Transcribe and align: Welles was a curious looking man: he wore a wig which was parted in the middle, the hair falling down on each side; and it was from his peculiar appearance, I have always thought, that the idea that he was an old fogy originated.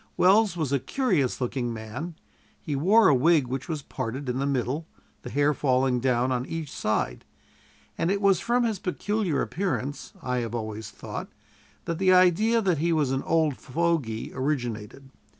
Welles 0.17 0.57
was 0.57 0.71
a 0.71 0.79
curious 0.79 1.39
looking 1.39 1.71
man: 1.71 2.15
he 2.59 2.75
wore 2.75 3.07
a 3.07 3.13
wig 3.13 3.45
which 3.45 3.69
was 3.69 3.83
parted 3.83 4.27
in 4.27 4.39
the 4.39 4.47
middle, 4.47 4.87
the 5.21 5.29
hair 5.29 5.53
falling 5.53 5.99
down 5.99 6.31
on 6.31 6.43
each 6.47 6.71
side; 6.71 7.23
and 7.99 8.09
it 8.09 8.19
was 8.19 8.39
from 8.39 8.63
his 8.63 8.79
peculiar 8.79 9.43
appearance, 9.43 10.13
I 10.19 10.37
have 10.39 10.55
always 10.55 10.89
thought, 10.89 11.29
that 11.85 11.99
the 11.99 12.11
idea 12.13 12.63
that 12.63 12.79
he 12.79 12.91
was 12.91 13.11
an 13.11 13.21
old 13.21 13.57
fogy 13.57 14.31
originated. 14.33 15.11